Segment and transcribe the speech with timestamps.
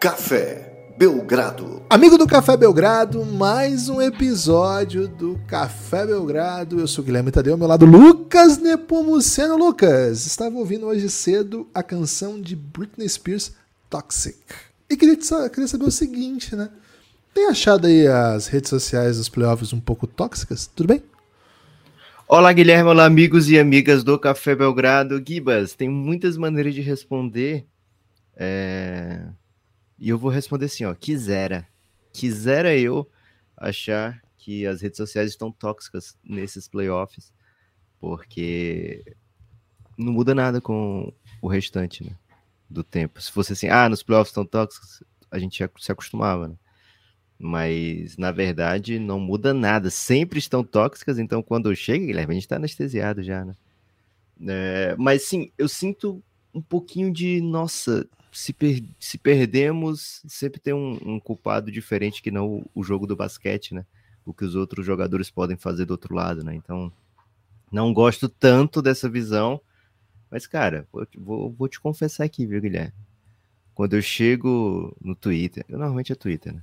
[0.00, 1.82] Café Belgrado.
[1.90, 6.80] Amigo do Café Belgrado, mais um episódio do Café Belgrado.
[6.80, 9.58] Eu sou o Guilherme Tadeu, ao meu lado Lucas Nepomuceno.
[9.58, 13.52] Lucas, estava ouvindo hoje cedo a canção de Britney Spears,
[13.90, 14.38] Toxic.
[14.88, 15.18] E queria,
[15.50, 16.70] queria saber o seguinte, né?
[17.34, 20.66] Tem achado aí as redes sociais dos playoffs um pouco tóxicas?
[20.66, 21.02] Tudo bem?
[22.26, 22.88] Olá, Guilherme.
[22.88, 25.22] Olá, amigos e amigas do Café Belgrado.
[25.22, 27.66] Gibas, tem muitas maneiras de responder.
[28.34, 29.24] É...
[30.00, 30.94] E eu vou responder assim, ó.
[30.94, 31.68] Quisera.
[32.10, 33.08] Quisera eu
[33.56, 37.30] achar que as redes sociais estão tóxicas nesses playoffs,
[38.00, 39.04] porque
[39.98, 42.16] não muda nada com o restante né,
[42.68, 43.20] do tempo.
[43.20, 46.54] Se fosse assim, ah, nos playoffs estão tóxicos, a gente já se acostumava, né?
[47.38, 49.90] Mas, na verdade, não muda nada.
[49.90, 53.54] Sempre estão tóxicas, então quando chega, Guilherme, a gente está anestesiado já, né?
[54.46, 56.22] É, mas sim, eu sinto
[56.54, 62.30] um pouquinho de, nossa, se, per se perdemos, sempre tem um, um, culpado diferente que
[62.30, 63.84] não o, o, jogo do basquete, né?
[64.24, 66.54] O que os outros jogadores podem fazer do outro lado, né?
[66.54, 66.92] Então,
[67.70, 69.60] não gosto tanto dessa visão,
[70.30, 72.92] mas, cara, vou, vou, vou te confessar aqui, viu, Guilherme?
[73.74, 76.62] Quando eu chego no Twitter, eu normalmente é Twitter, né?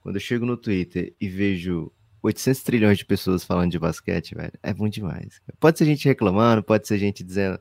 [0.00, 4.52] Quando eu chego no Twitter e vejo 800 trilhões de pessoas falando de basquete, velho,
[4.62, 5.40] é bom demais.
[5.58, 7.58] Pode ser gente reclamando, pode ser gente dizendo,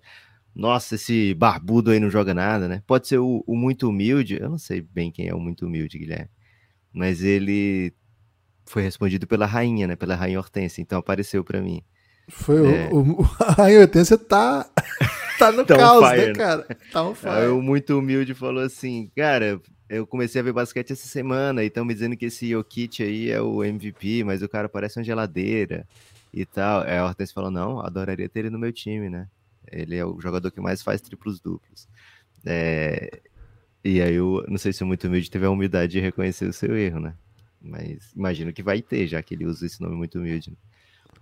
[0.60, 2.84] nossa, esse barbudo aí não joga nada, né?
[2.86, 5.98] Pode ser o, o muito humilde, eu não sei bem quem é o muito humilde,
[5.98, 6.30] Guilherme,
[6.92, 7.94] mas ele
[8.66, 9.96] foi respondido pela rainha, né?
[9.96, 11.82] Pela rainha Hortência, então apareceu para mim.
[12.28, 12.90] Foi é...
[12.92, 14.70] o, o, a rainha Hortência tá
[15.40, 16.68] tá no tá caos, fire, né, cara?
[16.92, 17.32] Tá um fire.
[17.32, 21.68] Aí o muito humilde falou assim, cara, eu comecei a ver basquete essa semana e
[21.68, 25.06] estão me dizendo que esse Jokic aí é o MVP, mas o cara parece uma
[25.06, 25.88] geladeira
[26.34, 26.84] e tal.
[26.84, 29.30] É, a Hortense falou, não, adoraria ter ele no meu time, né?
[29.72, 31.88] Ele é o jogador que mais faz triplos duplos.
[32.46, 33.22] É...
[33.84, 36.54] E aí eu não sei se o muito humilde teve a humildade de reconhecer o
[36.54, 37.14] seu erro, né?
[37.62, 40.52] Mas imagino que vai ter, já que ele usa esse nome muito humilde.
[40.52, 40.58] Né?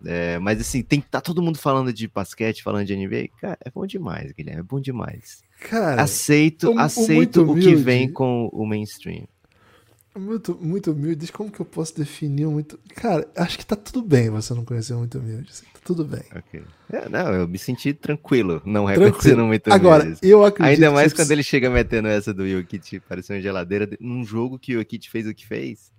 [0.06, 3.30] É, mas assim, tem tá todo mundo falando de basquete, falando de NBA.
[3.40, 5.44] Cara, é bom demais, Guilherme, é bom demais.
[5.60, 9.28] Cara, aceito, o, aceito o, o que vem com o mainstream.
[10.18, 11.32] Muito, muito humilde.
[11.32, 12.80] Como que eu posso definir muito.
[12.96, 15.50] Cara, acho que tá tudo bem você não conhecer muito humilde.
[15.52, 16.24] Assim, tá tudo bem.
[16.36, 16.64] Ok.
[16.92, 19.86] É, não, eu me senti tranquilo, não reconhecendo muito humilde.
[19.86, 20.74] Agora, eu acredito.
[20.74, 24.76] Ainda mais quando ele chega metendo essa do Yokit, pareceu uma geladeira, num jogo que
[24.76, 25.92] o Yokit fez o que fez.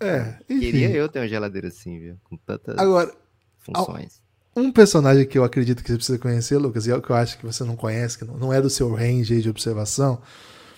[0.00, 0.60] É, enfim.
[0.60, 2.16] Queria eu ter uma geladeira assim, viu?
[2.24, 3.12] Com tantas Agora,
[3.58, 4.22] funções.
[4.56, 7.16] Um personagem que eu acredito que você precisa conhecer, Lucas, e é o que eu
[7.16, 10.20] acho que você não conhece, que não é do seu range de observação.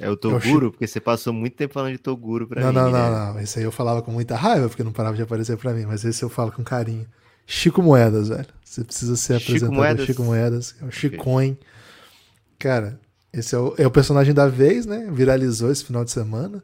[0.03, 2.69] É o Toguro, é o porque você passou muito tempo falando de Toguro pra não,
[2.69, 2.75] mim.
[2.75, 3.33] Não, não, né?
[3.33, 3.41] não.
[3.41, 6.05] Esse aí eu falava com muita raiva, porque não parava de aparecer pra mim, mas
[6.05, 7.07] esse eu falo com carinho.
[7.47, 8.47] Chico Moedas, velho.
[8.65, 10.07] Você precisa ser Chico apresentado Moedas.
[10.07, 11.57] Chico Moedas, é o Chicoin.
[12.59, 13.01] Cara,
[13.33, 15.09] esse é o, é o personagem da vez, né?
[15.13, 16.63] Viralizou esse final de semana.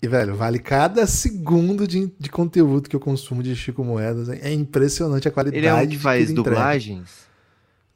[0.00, 4.28] E, velho, vale cada segundo de, de conteúdo que eu consumo de Chico Moedas.
[4.28, 5.58] É impressionante a qualidade.
[5.58, 7.25] Ele é um que faz que dublagens?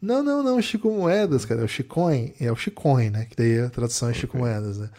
[0.00, 0.62] Não, não, não.
[0.62, 1.60] Chico Moedas, cara.
[1.60, 2.32] É o Chicoin.
[2.40, 3.26] É o Chicoin, né?
[3.26, 4.90] Que daí a tradução é Chico Moedas, né?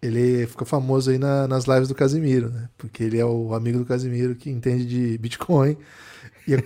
[0.00, 2.68] Ele ficou famoso aí na, nas lives do Casimiro, né?
[2.78, 5.76] Porque ele é o amigo do Casimiro que entende de Bitcoin
[6.46, 6.62] e é,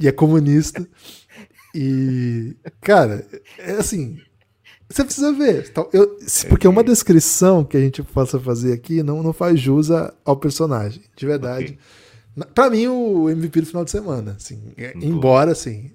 [0.00, 0.86] e é comunista.
[1.74, 3.26] E, cara,
[3.58, 4.18] é assim,
[4.90, 5.72] você precisa ver.
[5.92, 6.18] Eu,
[6.48, 9.88] porque uma descrição que a gente possa fazer aqui não, não faz jus
[10.24, 11.02] ao personagem.
[11.14, 11.78] De verdade.
[12.34, 12.46] Okay.
[12.54, 14.36] Para mim, o MVP do final de semana.
[14.36, 14.60] Assim,
[14.96, 15.92] embora, assim,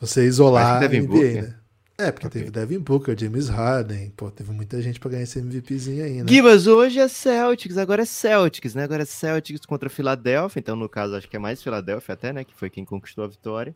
[0.00, 1.42] você isolar a NBA, Booker.
[1.42, 1.54] né?
[1.96, 2.40] É, porque okay.
[2.40, 6.28] teve Devin Booker, James Harden, pô, teve muita gente pra ganhar esse MVPzinho aí, né?
[6.28, 8.82] Gibas, hoje é Celtics, agora é Celtics, né?
[8.82, 12.42] Agora é Celtics contra Philadelphia, então no caso acho que é mais Philadelphia até, né?
[12.42, 13.72] Que foi quem conquistou a vitória.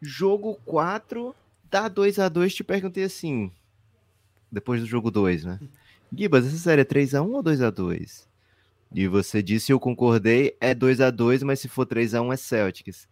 [0.00, 1.34] Jogo 4,
[1.70, 3.52] dá 2 a 2 te perguntei assim,
[4.50, 5.60] depois do jogo 2, né?
[6.16, 8.26] Gibas, essa série é 3x1 ou 2x2?
[8.94, 13.08] E você disse, eu concordei, é 2x2, mas se for 3x1 é Celtics.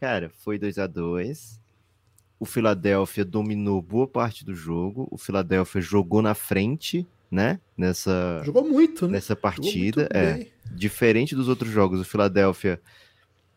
[0.00, 1.60] Cara, foi 2x2.
[2.40, 5.08] O Philadelphia dominou boa parte do jogo.
[5.10, 7.60] O Philadelphia jogou na frente, né?
[7.76, 9.14] Nessa, jogou muito, né?
[9.14, 10.08] Nessa partida.
[10.12, 10.46] é.
[10.70, 12.80] Diferente dos outros jogos, o Philadelphia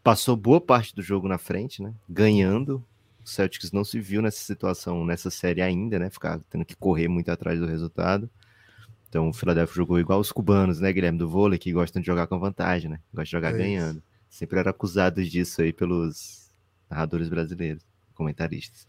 [0.03, 1.93] passou boa parte do jogo na frente, né?
[2.09, 2.83] Ganhando.
[3.23, 6.09] O Celtics não se viu nessa situação, nessa série ainda, né?
[6.09, 8.29] Ficar tendo que correr muito atrás do resultado.
[9.11, 12.27] Então o Philadelphia jogou igual os cubanos, né, Guilherme, do vôlei, que gostam de jogar
[12.27, 12.99] com vantagem, né?
[13.13, 14.01] Gostam de jogar é ganhando.
[14.29, 16.49] Sempre eram acusados disso aí pelos
[16.89, 17.83] narradores brasileiros,
[18.13, 18.87] comentaristas.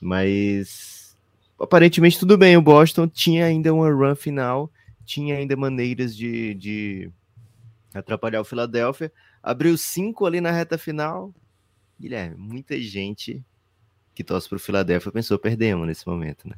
[0.00, 1.16] Mas
[1.58, 2.56] aparentemente tudo bem.
[2.56, 4.70] O Boston tinha ainda uma run final,
[5.04, 7.10] tinha ainda maneiras de, de
[7.94, 9.12] atrapalhar o Philadelphia.
[9.42, 11.34] Abriu cinco ali na reta final.
[11.98, 13.42] Guilherme, muita gente
[14.14, 16.56] que torce para o Philadelphia pensou, perdemos nesse momento, né?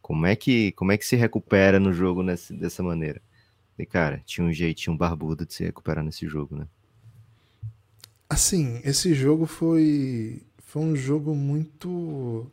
[0.00, 3.20] Como é que, como é que se recupera no jogo nessa, dessa maneira?
[3.78, 6.66] E, cara, tinha um jeitinho barbudo de se recuperar nesse jogo, né?
[8.28, 10.42] Assim, esse jogo foi,
[10.72, 12.50] foi um jogo muito.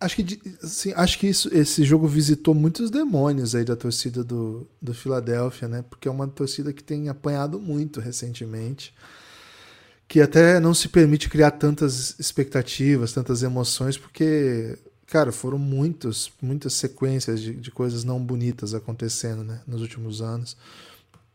[0.00, 4.66] Acho que, assim, acho que isso, esse jogo visitou muitos demônios aí da torcida do,
[4.80, 5.84] do Philadelphia, né?
[5.90, 8.94] Porque é uma torcida que tem apanhado muito recentemente,
[10.08, 16.72] que até não se permite criar tantas expectativas, tantas emoções, porque cara, foram muitos, muitas
[16.72, 20.56] sequências de, de coisas não bonitas acontecendo, né, nos últimos anos.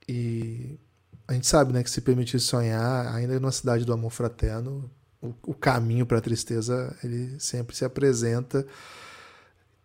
[0.09, 0.80] E
[1.27, 4.89] a gente sabe, né, que se permitir sonhar, ainda numa cidade do amor fraterno,
[5.45, 8.66] o, caminho para a tristeza, ele sempre se apresenta.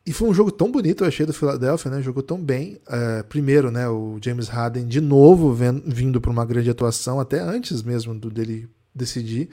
[0.05, 2.03] E foi um jogo tão bonito, eu achei, do Philadelphia, né?
[2.03, 2.81] Jogou tão bem.
[2.89, 7.41] É, primeiro, né, o James Harden de novo vendo, vindo para uma grande atuação, até
[7.41, 9.51] antes mesmo do dele decidir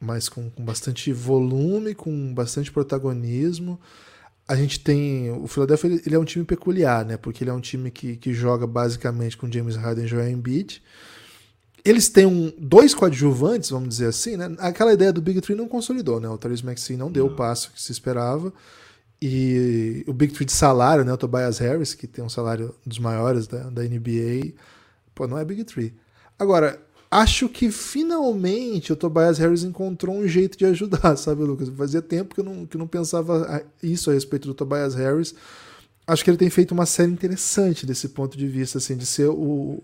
[0.00, 3.80] mas com, com bastante volume, com bastante protagonismo.
[4.46, 5.30] A gente tem.
[5.30, 7.16] O Philadelphia ele, ele, é um time peculiar, né?
[7.16, 10.82] Porque ele é um time que, que joga basicamente com James Harden e Joel Embiid.
[11.86, 14.56] Eles têm um, dois coadjuvantes, vamos dizer assim, né?
[14.58, 16.28] Aquela ideia do Big Three não consolidou, né?
[16.28, 17.32] O Therese Maxey não deu não.
[17.32, 18.52] o passo que se esperava.
[19.22, 21.12] E o Big Three de salário, né?
[21.12, 24.52] O Tobias Harris, que tem um salário dos maiores da, da NBA,
[25.14, 25.94] pô, não é Big Three.
[26.36, 31.68] Agora, acho que finalmente o Tobias Harris encontrou um jeito de ajudar, sabe, Lucas?
[31.68, 35.36] Fazia tempo que eu não, que não pensava isso a respeito do Tobias Harris.
[36.04, 39.28] Acho que ele tem feito uma série interessante desse ponto de vista, assim, de ser
[39.28, 39.82] o,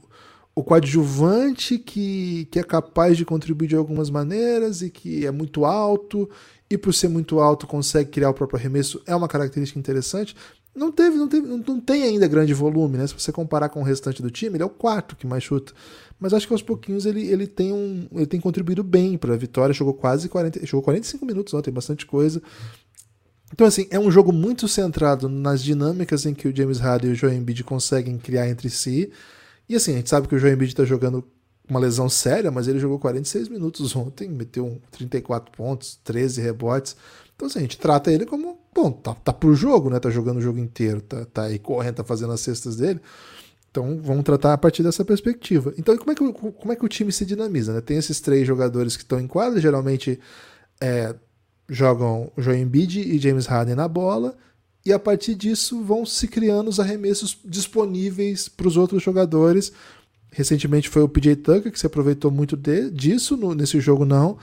[0.54, 5.64] o coadjuvante que, que é capaz de contribuir de algumas maneiras e que é muito
[5.64, 6.28] alto,
[6.68, 10.36] e por ser muito alto consegue criar o próprio arremesso, é uma característica interessante.
[10.74, 13.06] Não teve, não teve, não, tem ainda grande volume, né?
[13.06, 15.74] Se você comparar com o restante do time, ele é o quarto que mais chuta
[16.22, 19.36] mas acho que aos pouquinhos ele, ele, tem, um, ele tem contribuído bem para a
[19.36, 19.74] vitória.
[19.74, 22.40] Jogou quase 40, jogou 45 minutos ontem, bastante coisa.
[23.52, 27.12] Então, assim, é um jogo muito centrado nas dinâmicas em que o James Harden e
[27.12, 29.10] o Joel Embiid conseguem criar entre si.
[29.68, 31.24] E assim, a gente sabe que o Joel Embiid está jogando
[31.68, 36.96] uma lesão séria, mas ele jogou 46 minutos ontem, meteu 34 pontos, 13 rebotes.
[37.34, 39.98] Então, assim, a gente trata ele como, bom, tá, tá pro jogo, né?
[39.98, 43.00] Tá jogando o jogo inteiro, tá, tá aí correndo, tá fazendo as cestas dele.
[43.72, 45.72] Então vamos tratar a partir dessa perspectiva.
[45.78, 47.72] Então como é que, como é que o time se dinamiza?
[47.72, 47.80] Né?
[47.80, 50.20] Tem esses três jogadores que estão em quadra, geralmente
[50.78, 51.14] é,
[51.66, 54.36] jogam Joel Embiid e James Harden na bola,
[54.84, 59.72] e a partir disso vão se criando os arremessos disponíveis para os outros jogadores.
[60.30, 64.38] Recentemente foi o PJ Tucker que se aproveitou muito de, disso, no, nesse jogo não,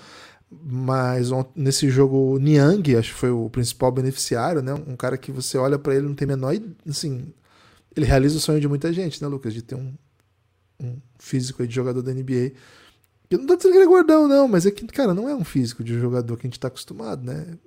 [0.49, 4.73] mas nesse jogo Niang, acho que foi o principal beneficiário, né?
[4.73, 6.55] Um cara que você olha para ele não tem menor,
[6.87, 7.33] assim,
[7.95, 9.53] ele realiza o sonho de muita gente, né, Lucas?
[9.53, 9.93] De ter um,
[10.79, 12.53] um físico de jogador da NBA.
[13.29, 15.35] Eu não tô dizendo que ele é gordão, não, mas é que, cara, não é
[15.35, 17.57] um físico de jogador que a gente tá acostumado, né?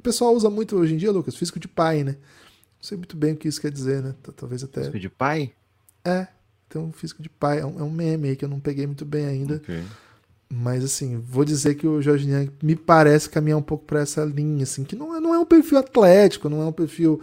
[0.00, 2.12] O pessoal usa muito hoje em dia, Lucas, físico de pai, né?
[2.12, 4.14] Não sei muito bem o que isso quer dizer, né?
[4.34, 4.80] Talvez até.
[4.80, 5.52] Físico de pai?
[6.02, 6.26] É,
[6.70, 7.58] tem um físico de pai.
[7.60, 9.56] É um, é um meme aí que eu não peguei muito bem ainda.
[9.56, 9.82] Okay.
[10.48, 14.24] Mas assim, vou dizer que o Jorge Niang me parece caminhar um pouco para essa
[14.24, 17.20] linha, assim, que não é, não é um perfil atlético, não é um perfil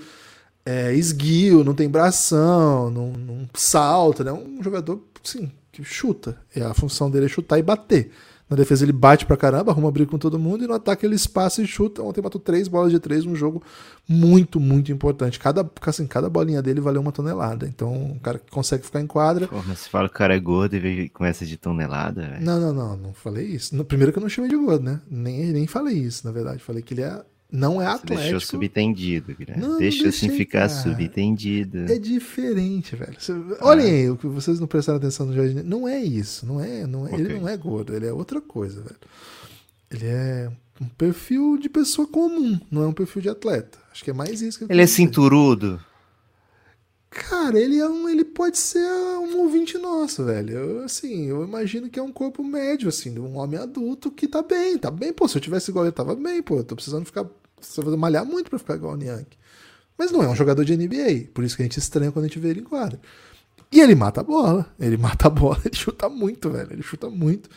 [0.63, 4.31] é, esguio, não tem bração, não, não salta, né?
[4.31, 6.38] Um jogador, sim, que chuta.
[6.56, 8.12] É, a função dele é chutar e bater.
[8.49, 11.15] Na defesa ele bate pra caramba, arruma briga com todo mundo, e no ataque ele
[11.15, 12.01] espaça e chuta.
[12.01, 13.62] Ontem matou três bolas de três, um jogo
[14.07, 15.38] muito, muito importante.
[15.38, 17.67] Cada, assim, cada bolinha dele valeu uma tonelada.
[17.67, 19.48] Então, um cara que consegue ficar em quadra.
[19.48, 22.45] Porra, você fala que o cara é gordo e começa de tonelada, véio.
[22.45, 23.75] Não, não, não, não falei isso.
[23.75, 25.01] No, primeiro que eu não chamei de gordo, né?
[25.10, 26.63] Nem, nem falei isso, na verdade.
[26.63, 28.16] Falei que ele é não é atlético.
[28.16, 29.63] Você deixou subentendido, Guilherme.
[29.63, 31.92] Não, Deixa não assim ficar subentendido.
[31.92, 33.16] É diferente, velho.
[33.62, 33.94] olhem ah.
[33.94, 35.63] aí, o que vocês não prestaram atenção no Jorge.
[35.63, 36.46] Não é isso.
[36.46, 37.25] Não é, não é, okay.
[37.25, 38.98] Ele não é gordo, ele é outra coisa, velho.
[39.89, 40.51] Ele é
[40.82, 43.77] um perfil de pessoa comum, não é um perfil de atleta.
[43.92, 45.82] Acho que é mais isso que eu Ele é cinturudo.
[47.17, 50.51] Cara, ele é um, ele pode ser um ouvinte nosso, velho.
[50.55, 54.27] Eu, assim, eu imagino que é um corpo médio, assim, de um homem adulto que
[54.27, 55.12] tá bem, tá bem.
[55.12, 56.57] Pô, se eu tivesse igual ele, tava bem, pô.
[56.57, 59.36] Eu tô precisando ficar, precisando malhar muito para ficar igual o Niank.
[59.97, 62.27] Mas não é um jogador de NBA, por isso que a gente estranha quando a
[62.27, 63.01] gente vê ele em quadra.
[63.71, 67.09] E ele mata a bola, ele mata a bola, ele chuta muito, velho, ele chuta
[67.09, 67.50] muito.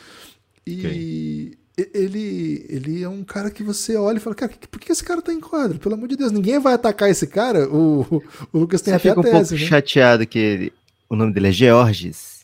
[0.66, 1.59] E okay
[1.94, 5.22] ele, ele é um cara que você olha e fala, cara, por que esse cara
[5.22, 5.78] tá em quadro?
[5.78, 7.68] Pelo amor de Deus, ninguém vai atacar esse cara.
[7.68, 8.22] O,
[8.52, 9.58] o Lucas tem você até fica um pouco né?
[9.58, 10.72] chateado que ele,
[11.08, 12.40] o nome dele é Georges.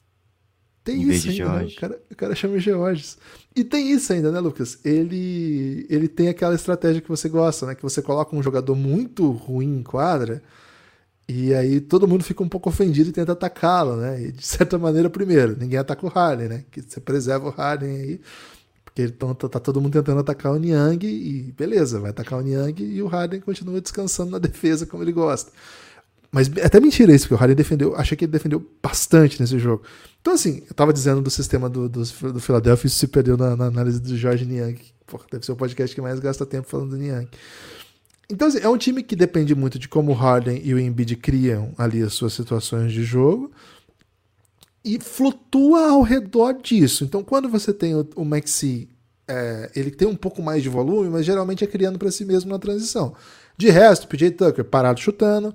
[0.85, 1.65] Tem isso ainda, né?
[1.65, 3.19] o, cara, o cara chama Georges.
[3.55, 4.79] E tem isso ainda, né, Lucas?
[4.85, 7.75] Ele, ele tem aquela estratégia que você gosta, né?
[7.75, 10.43] Que você coloca um jogador muito ruim em quadra
[11.29, 14.23] e aí todo mundo fica um pouco ofendido e tenta atacá-lo, né?
[14.23, 16.65] E de certa maneira, primeiro, ninguém ataca o Harden, né?
[16.71, 18.21] Que você preserva o Harden aí
[18.97, 22.83] Porque tá, tá todo mundo tentando atacar o Niang e beleza, vai atacar o Niang
[22.83, 25.53] e o Harden continua descansando na defesa como ele gosta.
[26.33, 29.59] Mas é até mentira isso, porque o Harden defendeu, achei que ele defendeu bastante nesse
[29.59, 29.83] jogo.
[30.23, 33.55] Então, assim, eu tava dizendo do sistema do, do, do Philadelphia, isso se perdeu na,
[33.55, 34.81] na análise do Jorge Niang.
[35.07, 37.29] Porra, deve ser o podcast que mais gasta tempo falando do Niang.
[38.31, 41.17] Então, assim, é um time que depende muito de como o Harden e o Embiid
[41.17, 43.53] criam ali as suas situações de jogo
[44.87, 47.03] e flutua ao redor disso.
[47.03, 48.89] Então, quando você tem o, o Maxi,
[49.27, 52.53] é, ele tem um pouco mais de volume, mas geralmente é criando para si mesmo
[52.53, 53.13] na transição.
[53.59, 55.53] De resto, PJ Tucker parado chutando.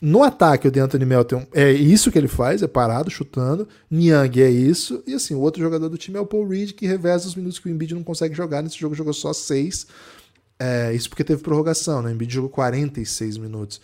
[0.00, 3.68] No ataque, o DeAnthony Melton é isso que ele faz, é parado, chutando.
[3.90, 5.02] Niang é isso.
[5.06, 7.58] E assim, o outro jogador do time é o Paul Reed, que reveza os minutos
[7.58, 8.62] que o Embiid não consegue jogar.
[8.62, 9.86] Nesse jogo jogou só seis.
[10.58, 12.08] É, isso porque teve prorrogação, né?
[12.08, 13.78] O Embiid jogou 46 minutos.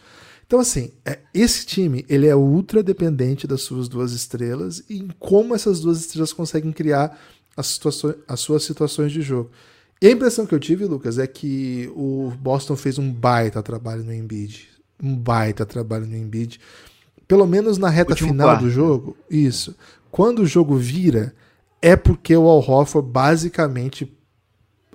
[0.47, 5.09] Então, assim, é, esse time ele é ultra dependente das suas duas estrelas e em
[5.19, 7.19] como essas duas estrelas conseguem criar
[7.57, 9.51] as, situações, as suas situações de jogo.
[10.01, 14.05] E a impressão que eu tive, Lucas, é que o Boston fez um baita trabalho
[14.05, 14.69] no Embiid.
[15.03, 16.61] Um baita trabalho no Embiid.
[17.27, 18.65] Pelo menos na reta Último final quarto.
[18.65, 19.75] do jogo, isso.
[20.13, 21.35] Quando o jogo vira,
[21.83, 24.17] é porque o Al Horford basicamente.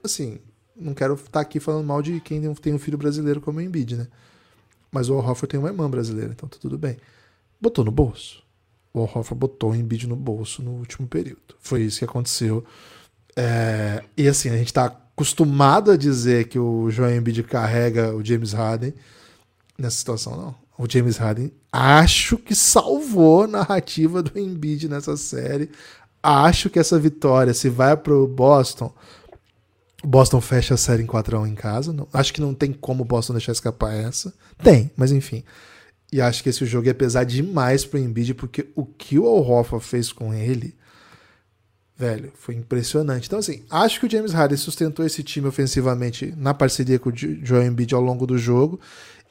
[0.03, 0.39] Assim,
[0.75, 3.61] não quero estar tá aqui falando mal de quem tem um filho brasileiro como o
[3.61, 4.07] Embiid, né?
[4.91, 6.97] Mas o Al tem uma irmã brasileira, então tá tudo bem.
[7.59, 8.43] Botou no bolso.
[8.93, 11.55] O Al botou o Embiid no bolso no último período.
[11.59, 12.63] Foi isso que aconteceu.
[13.35, 14.03] É...
[14.17, 18.53] E assim, a gente tá acostumado a dizer que o Joel Embiid carrega o James
[18.53, 18.93] Harden.
[19.77, 20.55] Nessa situação, não.
[20.77, 25.69] O James Harden acho que salvou a narrativa do Embiid nessa série.
[26.23, 28.93] Acho que essa vitória, se vai pro Boston,
[30.03, 31.93] Boston fecha a série em 4x1 em casa.
[31.93, 34.33] Não, acho que não tem como o Boston deixar escapar essa.
[34.61, 35.43] Tem, mas enfim.
[36.11, 39.47] E acho que esse jogo ia pesar demais pro Embiid, porque o que o Al
[39.47, 40.75] Horford fez com ele,
[41.95, 43.27] velho, foi impressionante.
[43.27, 47.15] Então, assim, acho que o James Harden sustentou esse time ofensivamente na parceria com o
[47.15, 48.79] Joel Embiid ao longo do jogo.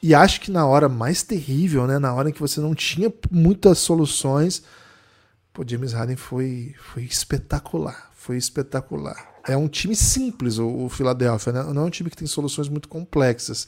[0.01, 3.13] E acho que na hora mais terrível, né, na hora em que você não tinha
[3.29, 4.63] muitas soluções,
[5.55, 8.09] o James Harden foi, foi espetacular.
[8.15, 11.63] Foi espetacular é um time simples, o, o Philadelphia, né?
[11.73, 13.67] não é um time que tem soluções muito complexas.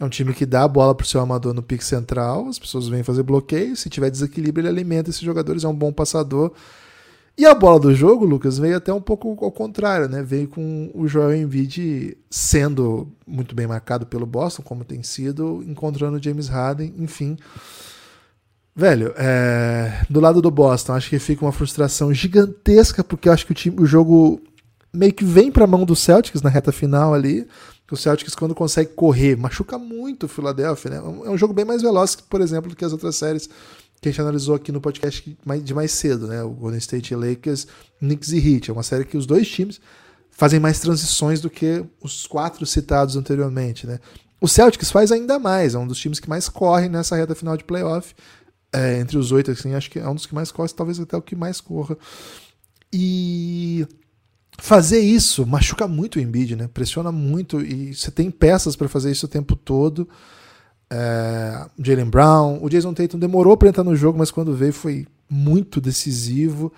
[0.00, 2.58] É um time que dá a bola para o seu amador no pique central, as
[2.58, 6.52] pessoas vêm fazer bloqueio, se tiver desequilíbrio, ele alimenta esses jogadores, é um bom passador.
[7.36, 10.24] E a bola do jogo, Lucas, veio até um pouco ao contrário, né?
[10.24, 16.20] Veio com o Joel Embiid sendo muito bem marcado pelo Boston, como tem sido, encontrando
[16.20, 17.36] James Harden, enfim.
[18.74, 20.04] Velho, é...
[20.10, 23.80] do lado do Boston, acho que fica uma frustração gigantesca, porque acho que o, time,
[23.80, 24.40] o jogo
[24.92, 27.46] meio que vem para a mão do Celtics na reta final ali.
[27.90, 30.96] O Celtics, quando consegue correr, machuca muito o Philadelphia, né?
[30.98, 33.48] É um jogo bem mais veloz, por exemplo, do que as outras séries
[34.00, 36.42] que a gente analisou aqui no podcast de mais cedo, né?
[36.42, 37.66] O Golden State Lakers,
[37.98, 38.70] Knicks e Heat.
[38.70, 39.80] É uma série que os dois times
[40.30, 43.98] fazem mais transições do que os quatro citados anteriormente, né?
[44.40, 47.56] O Celtics faz ainda mais, é um dos times que mais corre nessa reta final
[47.56, 48.14] de playoff.
[48.72, 51.16] É, entre os oito, assim, acho que é um dos que mais corre, talvez até
[51.16, 51.96] o que mais corra.
[52.92, 53.86] E
[54.58, 56.68] fazer isso machuca muito o Embiid, né?
[56.68, 60.08] Pressiona muito e você tem peças para fazer isso o tempo todo.
[60.90, 65.06] É, Jalen Brown, o Jason Tatum demorou para entrar no jogo, mas quando veio foi
[65.30, 66.72] muito decisivo.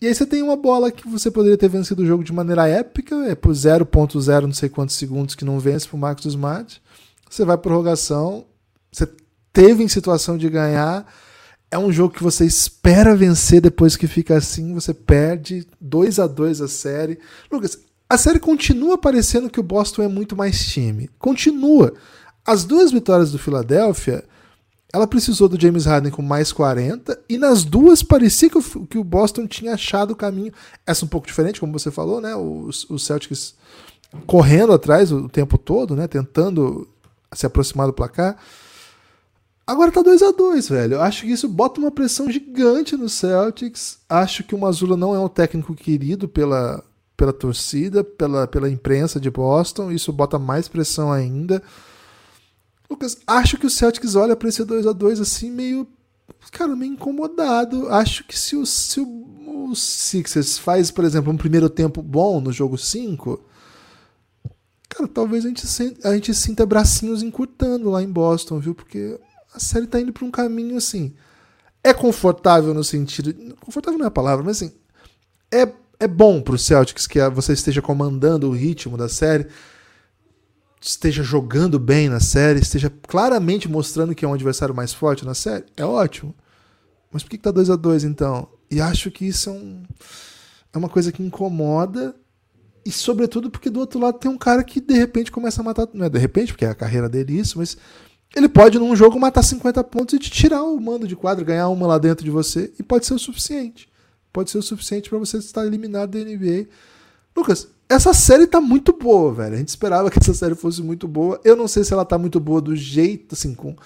[0.00, 2.68] E aí você tem uma bola que você poderia ter vencido o jogo de maneira
[2.68, 6.82] épica, é por 0.0 não sei quantos segundos que não vence pro Marcos Smart.
[7.30, 8.44] Você vai prorrogação,
[8.90, 9.08] você
[9.52, 11.06] teve em situação de ganhar,
[11.72, 16.26] é um jogo que você espera vencer depois que fica assim, você perde 2 a
[16.26, 17.18] 2 a série.
[17.50, 21.08] Lucas, a série continua parecendo que o Boston é muito mais time.
[21.18, 21.94] Continua.
[22.44, 24.22] As duas vitórias do Philadelphia,
[24.92, 28.98] ela precisou do James Harden com mais 40 e nas duas parecia que o, que
[28.98, 30.52] o Boston tinha achado o caminho.
[30.86, 32.36] Essa um pouco diferente, como você falou, né?
[32.36, 33.54] Os, os Celtics
[34.26, 36.06] correndo atrás o tempo todo, né?
[36.06, 36.86] Tentando
[37.32, 38.36] se aproximar do placar.
[39.72, 41.00] Agora tá 2 a 2 velho.
[41.00, 44.00] Acho que isso bota uma pressão gigante no Celtics.
[44.06, 46.84] Acho que o Mazula não é um técnico querido pela,
[47.16, 49.90] pela torcida, pela, pela imprensa de Boston.
[49.90, 51.62] Isso bota mais pressão ainda.
[52.90, 55.88] Lucas, acho que o Celtics olha para esse 2 a 2 assim meio.
[56.50, 57.88] Cara, meio incomodado.
[57.88, 62.42] Acho que se o, se o, o Sixers faz, por exemplo, um primeiro tempo bom
[62.42, 63.42] no jogo 5,
[64.86, 65.66] cara, talvez a gente,
[66.04, 68.74] a gente sinta bracinhos encurtando lá em Boston, viu?
[68.74, 69.18] Porque
[69.54, 71.14] a série tá indo para um caminho assim.
[71.84, 73.56] É confortável no sentido.
[73.60, 74.72] Confortável não é a palavra, mas assim.
[75.50, 75.68] É,
[76.00, 79.46] é bom pro Celtics que você esteja comandando o ritmo da série,
[80.80, 85.34] esteja jogando bem na série, esteja claramente mostrando que é um adversário mais forte na
[85.34, 85.64] série.
[85.76, 86.34] É ótimo.
[87.12, 88.48] Mas por que, que tá 2 a 2 então?
[88.70, 89.82] E acho que isso é, um,
[90.72, 92.16] é uma coisa que incomoda
[92.86, 95.86] E sobretudo porque do outro lado tem um cara que de repente começa a matar.
[95.92, 97.76] Não é de repente, porque é a carreira dele isso, mas
[98.34, 101.68] ele pode num jogo matar 50 pontos e te tirar o mando de quadro, ganhar
[101.68, 103.88] uma lá dentro de você, e pode ser o suficiente.
[104.32, 106.66] Pode ser o suficiente para você estar eliminado da NBA.
[107.36, 109.54] Lucas, essa série tá muito boa, velho.
[109.54, 111.38] A gente esperava que essa série fosse muito boa.
[111.44, 113.76] Eu não sei se ela tá muito boa do jeito, assim, com,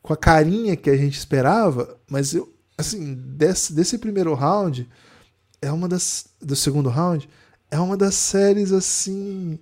[0.00, 4.88] com a carinha que a gente esperava, mas eu, assim, desse, desse primeiro round,
[5.60, 6.26] é uma das.
[6.40, 7.28] Do segundo round,
[7.70, 9.58] é uma das séries, assim.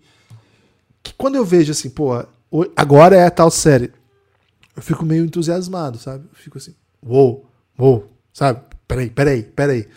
[1.02, 2.25] Que quando eu vejo assim, pô,
[2.76, 3.92] agora é a tal série,
[4.78, 6.28] eu fico meio entusiasmado, sabe?
[6.30, 8.62] Eu fico assim, uou, uou, sabe?
[8.87, 9.88] Peraí, peraí, peraí.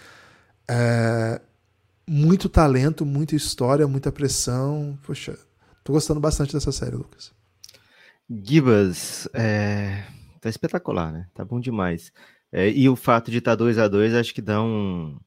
[0.67, 1.39] É,
[2.09, 4.97] muito talento, muita história, muita pressão.
[5.03, 5.37] Poxa,
[5.83, 7.31] tô gostando bastante dessa série, Lucas.
[8.27, 10.03] Gibas, é...
[10.41, 11.27] tá espetacular, né?
[11.35, 12.11] Tá bom demais.
[12.51, 15.19] É, e o fato de estar tá 2 a 2 acho que dá um.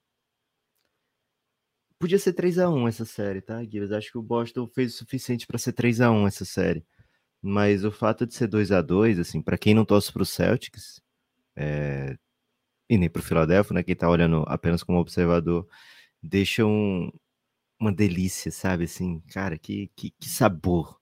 [1.96, 3.92] Podia ser 3 a 1 essa série, tá, Gibas?
[3.92, 6.84] Acho que o Boston fez o suficiente para ser 3 a 1 essa série.
[7.46, 11.02] Mas o fato de ser 2 a 2 assim, para quem não torce pro Celtics,
[11.56, 12.16] é...
[12.88, 13.82] e nem pro Philadelphia, né?
[13.82, 15.68] Quem tá olhando apenas como observador,
[16.22, 17.12] deixa um,
[17.78, 18.84] uma delícia, sabe?
[18.84, 20.98] Assim, cara, que, que, que sabor.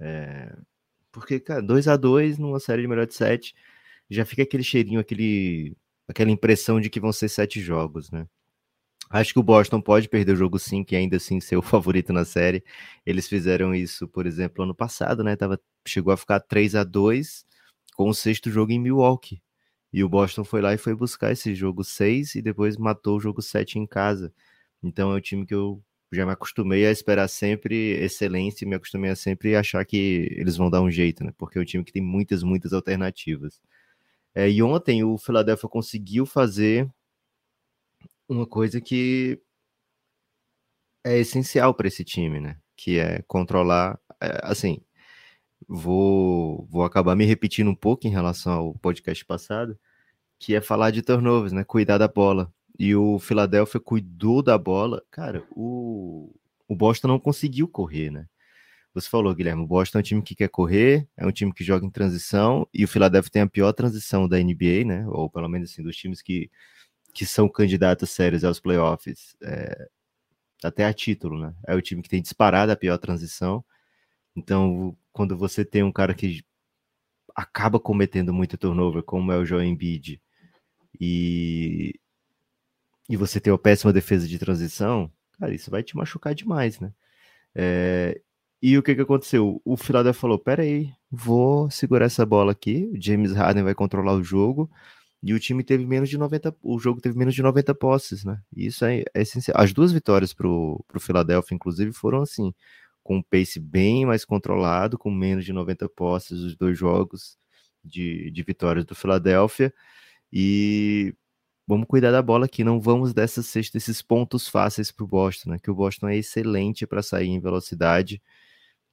[0.00, 0.56] É...
[1.12, 3.54] Porque, cara, 2 a 2 numa série de melhor de 7
[4.10, 5.76] já fica aquele cheirinho, aquele,
[6.08, 8.26] aquela impressão de que vão ser sete jogos, né?
[9.10, 12.12] Acho que o Boston pode perder o jogo sim, que ainda assim ser o favorito
[12.12, 12.64] na série.
[13.06, 15.36] Eles fizeram isso, por exemplo, ano passado, né?
[15.36, 17.44] Tava, chegou a ficar 3 a 2
[17.94, 19.42] com o sexto jogo em Milwaukee.
[19.92, 23.20] E o Boston foi lá e foi buscar esse jogo 6 e depois matou o
[23.20, 24.32] jogo 7 em casa.
[24.82, 29.10] Então é um time que eu já me acostumei a esperar sempre excelência, me acostumei
[29.10, 31.32] a sempre achar que eles vão dar um jeito, né?
[31.36, 33.60] Porque é um time que tem muitas, muitas alternativas.
[34.34, 36.90] É, e ontem o Philadelphia conseguiu fazer
[38.28, 39.40] uma coisa que
[41.04, 42.58] é essencial para esse time, né?
[42.76, 44.80] Que é controlar, é, assim,
[45.68, 49.78] vou, vou acabar me repetindo um pouco em relação ao podcast passado,
[50.38, 51.64] que é falar de turnovers, né?
[51.64, 56.34] Cuidar da bola e o Philadelphia cuidou da bola, cara, o,
[56.66, 58.26] o Boston não conseguiu correr, né?
[58.92, 61.64] Você falou, Guilherme, o Boston é um time que quer correr, é um time que
[61.64, 65.06] joga em transição, e o Philadelphia tem a pior transição da NBA, né?
[65.08, 66.50] Ou pelo menos assim, dos times que,
[67.12, 69.88] que são candidatos sérios aos playoffs, é,
[70.64, 71.54] até a título, né?
[71.66, 73.64] É o time que tem disparado a pior transição.
[74.36, 76.44] Então, quando você tem um cara que
[77.34, 80.20] acaba cometendo muito turnover, como é o Joel Embiid,
[81.00, 81.94] e
[83.08, 86.92] e você tem uma péssima defesa de transição, cara, isso vai te machucar demais, né?
[87.54, 88.20] É,
[88.62, 89.60] e o que que aconteceu?
[89.64, 94.24] O Philadelphia falou, peraí, vou segurar essa bola aqui, o James Harden vai controlar o
[94.24, 94.70] jogo,
[95.22, 98.40] e o time teve menos de 90, o jogo teve menos de 90 posses, né?
[98.56, 99.60] E isso é, é essencial.
[99.60, 102.54] As duas vitórias pro, pro Philadelphia, inclusive, foram assim,
[103.04, 107.38] com um pace bem mais controlado, com menos de 90 posses, os dois jogos
[107.84, 109.72] de, de vitórias do Philadelphia,
[110.32, 111.14] e
[111.66, 115.50] vamos cuidar da bola aqui, não vamos dessa sexta, desses pontos fáceis para o Boston,
[115.50, 115.58] né?
[115.62, 118.22] Que o Boston é excelente para sair em velocidade,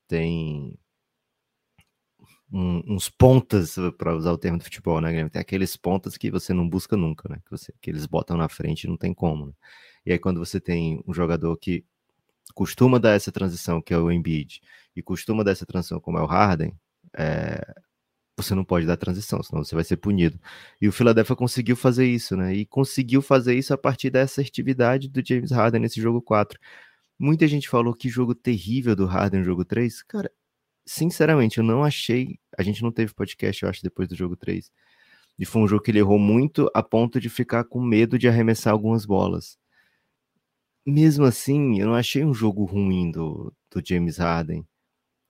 [0.08, 0.78] tem
[2.52, 6.54] um, uns pontas, para usar o termo do futebol, né, Tem aqueles pontas que você
[6.54, 7.40] não busca nunca, né?
[7.46, 9.48] Que, você, que eles botam na frente não tem como.
[9.48, 9.54] Né?
[10.06, 11.86] E aí, quando você tem um jogador que
[12.54, 14.62] costuma dar essa transição, que é o Embiid,
[14.96, 16.74] e costuma dar essa transição, como é o Harden,
[17.18, 17.62] é,
[18.38, 20.40] você não pode dar transição, senão você vai ser punido.
[20.82, 22.54] E o Philadelphia conseguiu fazer isso, né?
[22.54, 26.60] E conseguiu fazer isso a partir da assertividade do James Harden nesse jogo 4.
[27.20, 30.04] Muita gente falou que jogo terrível do Harden no jogo 3.
[30.04, 30.32] Cara,
[30.86, 32.40] sinceramente, eu não achei.
[32.58, 34.72] A gente não teve podcast, eu acho, depois do jogo 3.
[35.38, 38.28] E foi um jogo que ele errou muito a ponto de ficar com medo de
[38.28, 39.58] arremessar algumas bolas.
[40.86, 44.66] Mesmo assim, eu não achei um jogo ruim do, do James Harden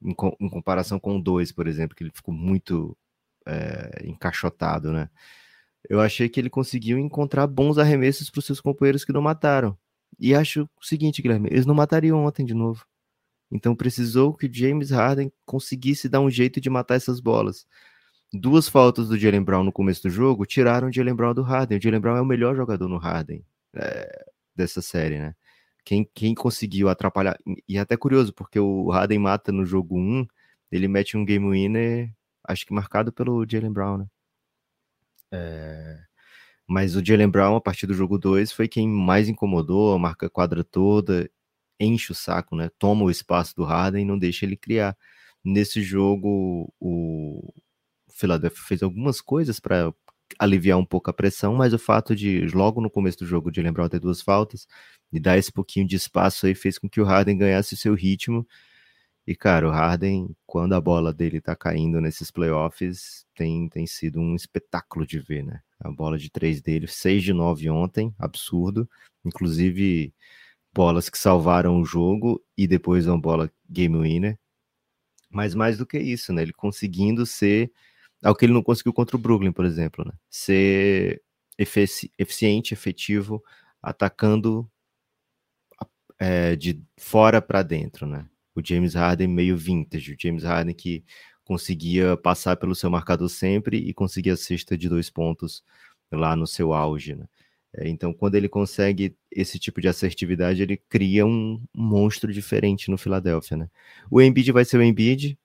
[0.01, 2.97] em, em comparação com o 2, por exemplo, que ele ficou muito
[3.45, 5.09] é, encaixotado, né?
[5.89, 9.77] Eu achei que ele conseguiu encontrar bons arremessos para os seus companheiros que não mataram.
[10.19, 12.85] E acho o seguinte, Guilherme, eles não matariam ontem de novo.
[13.51, 17.65] Então precisou que o James Harden conseguisse dar um jeito de matar essas bolas.
[18.33, 21.77] Duas faltas do Jalen Brown no começo do jogo tiraram o Jalen Brown do Harden.
[21.77, 23.43] O Jalen Brown é o melhor jogador no Harden
[23.75, 25.35] é, dessa série, né?
[25.83, 27.37] Quem, quem conseguiu atrapalhar.
[27.67, 30.25] E é até curioso, porque o Harden mata no jogo 1,
[30.71, 32.13] ele mete um game winner,
[32.47, 34.07] acho que marcado pelo Jalen Brown, né?
[35.31, 35.99] É...
[36.67, 40.29] Mas o Jalen Brown, a partir do jogo 2, foi quem mais incomodou, marca a
[40.29, 41.29] quadra toda,
[41.79, 42.69] enche o saco, né?
[42.79, 44.97] Toma o espaço do Harden e não deixa ele criar.
[45.43, 47.53] Nesse jogo, o
[48.09, 49.93] Philadelphia fez algumas coisas para
[50.39, 53.61] aliviar um pouco a pressão, mas o fato de, logo no começo do jogo, de
[53.61, 54.67] lembrar ter duas faltas,
[55.11, 57.93] e dar esse pouquinho de espaço aí fez com que o Harden ganhasse o seu
[57.93, 58.47] ritmo.
[59.27, 64.19] E, cara, o Harden, quando a bola dele tá caindo nesses playoffs, tem, tem sido
[64.19, 65.61] um espetáculo de ver, né?
[65.79, 68.89] A bola de três dele, 6 de 9 ontem, absurdo.
[69.23, 70.13] Inclusive,
[70.73, 74.37] bolas que salvaram o jogo e depois uma bola game winner.
[75.29, 76.41] Mas mais do que isso, né?
[76.41, 77.71] Ele conseguindo ser
[78.23, 80.13] algo que ele não conseguiu contra o Brooklyn, por exemplo, né?
[80.29, 81.21] Ser
[81.57, 83.43] efici eficiente, efetivo,
[83.81, 84.69] atacando
[86.19, 88.27] é, de fora para dentro, né?
[88.55, 91.03] O James Harden meio vintage, o James Harden que
[91.43, 95.63] conseguia passar pelo seu marcador sempre e conseguia a cesta de dois pontos
[96.11, 97.25] lá no seu auge, né?
[97.73, 102.97] É, então, quando ele consegue esse tipo de assertividade, ele cria um monstro diferente no
[102.97, 103.69] Philadelphia, né?
[104.09, 105.37] O Embiid vai ser o Embiid,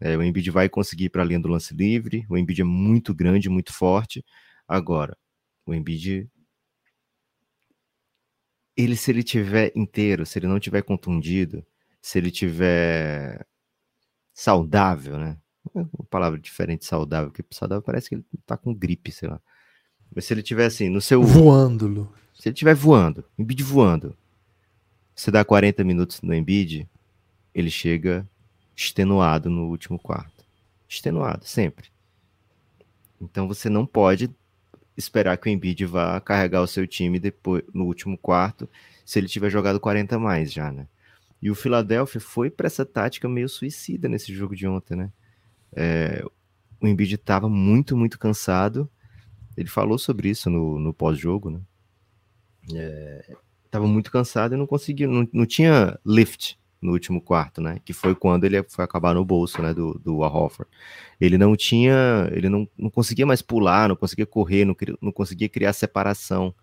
[0.00, 2.64] é, o Embiid vai conseguir ir para a linha do lance livre, o Embiid é
[2.64, 4.24] muito grande, muito forte.
[4.66, 5.16] Agora,
[5.66, 6.28] o Embiid
[8.76, 11.64] ele se ele tiver inteiro, se ele não tiver contundido,
[12.02, 13.46] se ele tiver
[14.32, 15.38] saudável, né?
[15.74, 19.40] Uma palavra diferente, saudável, porque saudável parece que ele tá com gripe, sei lá.
[20.14, 21.22] Mas se ele tiver assim, no seu.
[21.22, 22.12] Voando, Lu.
[22.34, 24.16] Se ele tiver voando, Embiid voando,
[25.14, 26.88] você dá 40 minutos no Embiid,
[27.54, 28.28] ele chega
[28.76, 30.44] extenuado no último quarto.
[30.88, 31.88] Extenuado, sempre.
[33.20, 34.30] Então você não pode
[34.96, 38.68] esperar que o Embiid vá carregar o seu time depois no último quarto,
[39.04, 40.86] se ele tiver jogado 40 mais já, né?
[41.42, 45.12] E o Philadelphia foi para essa tática meio suicida nesse jogo de ontem, né?
[45.72, 46.24] É,
[46.80, 48.88] o Embiid estava muito, muito cansado
[49.56, 51.60] ele falou sobre isso no, no pós-jogo, né?
[52.74, 53.36] É,
[53.70, 57.80] tava muito cansado e não conseguiu, não, não tinha lift no último quarto, né?
[57.82, 59.72] Que foi quando ele foi acabar no bolso, né?
[59.72, 60.70] Do, do Hofford.
[61.18, 65.48] Ele não tinha, ele não, não conseguia mais pular, não conseguia correr, não, não conseguia
[65.48, 66.54] criar separação.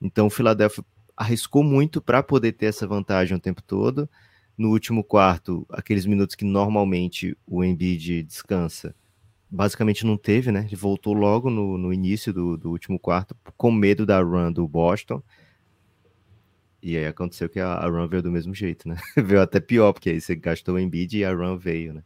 [0.00, 0.84] Então o Philadelphia
[1.16, 4.08] arriscou muito para poder ter essa vantagem o tempo todo.
[4.56, 8.94] No último quarto, aqueles minutos que normalmente o Embiid descansa,
[9.50, 10.64] basicamente não teve, né?
[10.66, 14.66] Ele voltou logo no, no início do, do último quarto, com medo da run do
[14.68, 15.20] Boston.
[16.82, 18.96] E aí aconteceu que a, a run veio do mesmo jeito, né?
[19.16, 22.02] veio até pior, porque aí você gastou o Embiid e a run veio, né?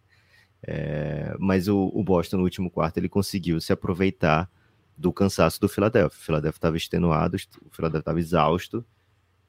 [0.65, 4.49] É, mas o, o, Boston no último quarto ele conseguiu se aproveitar
[4.97, 6.17] do cansaço do Philadelphia.
[6.17, 8.85] O Philadelphia estava extenuado, o Philadelphia estava exausto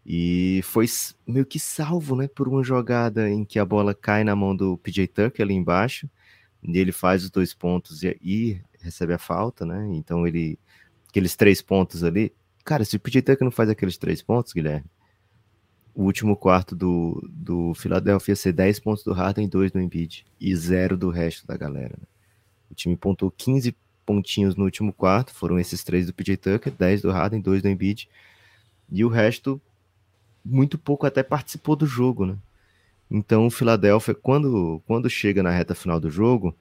[0.05, 0.86] e foi
[1.25, 4.77] meio que salvo, né, por uma jogada em que a bola cai na mão do
[4.79, 6.09] PJ Tucker ali embaixo
[6.63, 9.88] e ele faz os dois pontos e, e, recebe a falta, né?
[9.93, 10.57] Então ele.
[11.09, 12.33] Aqueles três pontos ali.
[12.65, 14.89] Cara, se o PJ Tucker não faz aqueles três pontos, Guilherme,
[15.95, 20.25] o último quarto do, do Philadelphia ia ser 10 pontos do Harden, 2 no Embiid
[20.39, 21.95] e zero do resto da galera.
[21.99, 22.08] Né?
[22.71, 23.75] O time pontou 15
[24.06, 27.69] pontinhos no último quarto, foram esses três do PJ Tucker, 10 do Harden, 2 do
[27.69, 28.10] Embiid,
[28.91, 29.62] e o resto
[30.43, 32.38] muito pouco até participou do jogo, né?
[33.10, 36.56] Então, o Philadelphia, quando, quando chega na reta final do jogo,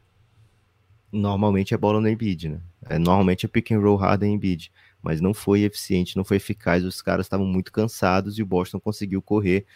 [1.10, 2.60] normalmente é bola no Embiid, né?
[2.88, 4.70] É, normalmente é pick and roll Harden Embiid,
[5.02, 8.80] mas não foi eficiente, não foi eficaz, os caras estavam muito cansados e o Boston
[8.80, 9.66] conseguiu correr.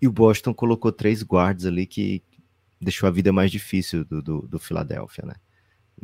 [0.00, 2.22] E o Boston colocou três guards ali que
[2.80, 5.34] deixou a vida mais difícil do, do, do Philadelphia, né?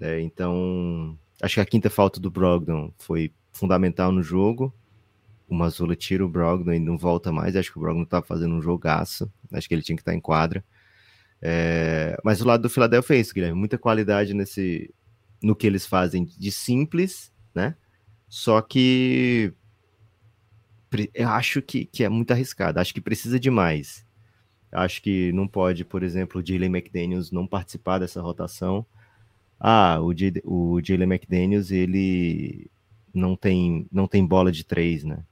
[0.00, 4.72] É, então, acho que a quinta falta do Brogdon foi fundamental no jogo
[5.52, 7.54] o Mazula tira o Brogdon e não volta mais.
[7.54, 9.30] Acho que o Brogdon tá fazendo um jogaço.
[9.52, 10.64] Acho que ele tinha que estar em quadra.
[11.42, 12.18] É...
[12.24, 13.58] Mas o lado do Philadelphia é isso, Guilherme.
[13.58, 14.92] Muita qualidade nesse
[15.42, 17.76] no que eles fazem de simples, né?
[18.32, 19.52] Só que
[21.12, 22.80] eu acho que, que é muito arriscado.
[22.80, 24.06] Acho que precisa de mais.
[24.72, 28.86] Acho que não pode, por exemplo, o Jalen McDaniels não participar dessa rotação.
[29.60, 32.70] Ah, o, J, o Jalen McDaniels, ele
[33.12, 35.22] não tem, não tem bola de três, né?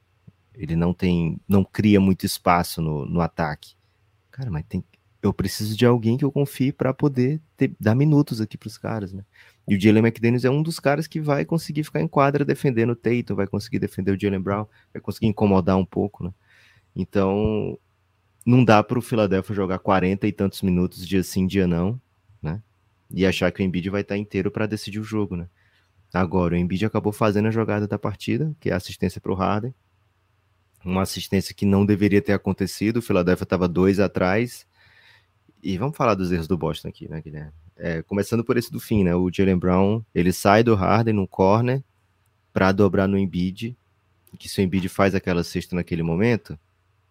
[0.55, 3.77] Ele não tem, não cria muito espaço no, no ataque.
[4.31, 4.85] Cara, mas tem,
[5.23, 8.77] eu preciso de alguém que eu confie para poder ter, dar minutos aqui para os
[8.77, 9.25] caras, né?
[9.71, 12.91] E o Jalen McDaniels é um dos caras que vai conseguir ficar em quadra defendendo
[12.91, 16.35] o Tatum, vai conseguir defender o Jalen Brown, vai conseguir incomodar um pouco, né?
[16.97, 17.79] Então,
[18.45, 22.01] não dá para o Philadelphia jogar 40 e tantos minutos dia sim, dia não,
[22.43, 22.61] né?
[23.15, 25.49] E achar que o Embiid vai estar inteiro para decidir o jogo, né?
[26.13, 29.37] Agora, o Embiid acabou fazendo a jogada da partida, que é a assistência para o
[29.37, 29.73] Harden,
[30.85, 32.97] uma assistência que não deveria ter acontecido.
[32.97, 34.67] O Philadelphia estava dois atrás.
[35.63, 37.53] E vamos falar dos erros do Boston aqui, né, Guilherme?
[37.83, 39.15] É, começando por esse do fim, né?
[39.15, 41.83] O Jalen Brown, ele sai do Harden no corner
[42.53, 43.75] para dobrar no Embiid,
[44.39, 46.59] que se o Embiid faz aquela cesta naquele momento,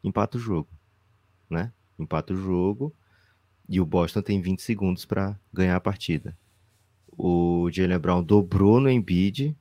[0.03, 0.69] empata o jogo,
[1.49, 1.71] né?
[1.97, 2.93] Empata o jogo
[3.67, 6.37] e o Boston tem 20 segundos para ganhar a partida.
[7.17, 9.57] o Jalen Brown dobrou no Embiid,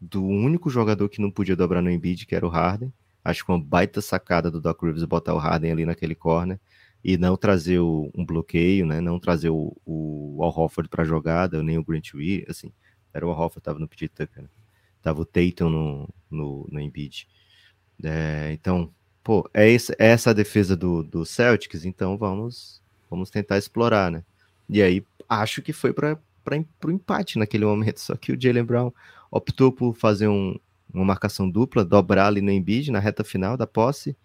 [0.00, 2.92] do único jogador que não podia dobrar no Embiid, que era o Harden.
[3.24, 6.58] Acho que uma baita sacada do Doc Rivers botar o Harden ali naquele corner
[7.02, 9.00] e não trazer o, um bloqueio, né?
[9.00, 12.72] Não trazer o, o Al Hofford para jogada, nem o Grant Williams, assim.
[13.12, 14.48] Era o Al Hofford, tava no PJ Tucker, né?
[15.02, 17.26] Tava o Tatum no, no, no Embiid.
[18.02, 18.92] É, então,
[19.24, 24.10] pô, é, esse, é essa a defesa do, do Celtics, então vamos, vamos tentar explorar,
[24.10, 24.22] né?
[24.68, 26.18] E aí, acho que foi para
[26.84, 28.92] o empate naquele momento, só que o Jalen Brown
[29.30, 30.58] optou por fazer um,
[30.92, 34.16] uma marcação dupla, dobrar ali no Embiid na reta final da posse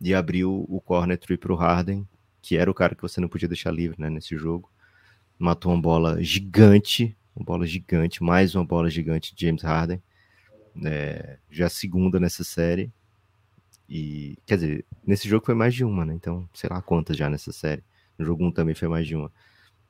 [0.00, 2.06] e abriu o corner tree para o Harden,
[2.46, 4.70] que era o cara que você não podia deixar livre né, nesse jogo.
[5.36, 10.00] Matou uma bola gigante, uma bola gigante, mais uma bola gigante de James Harden,
[10.84, 12.92] é, já segunda nessa série.
[13.88, 16.14] E quer dizer, nesse jogo foi mais de uma, né?
[16.14, 17.82] Então, sei lá quantas já nessa série.
[18.16, 19.32] No jogo 1 um também foi mais de uma.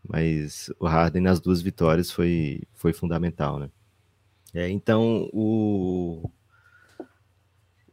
[0.02, 3.68] Mas o Harden nas duas vitórias foi, foi fundamental, né?
[4.54, 6.30] É, então o,